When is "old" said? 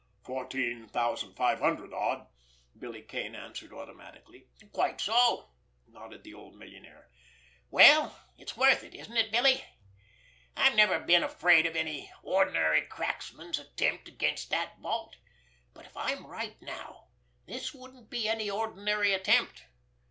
6.33-6.55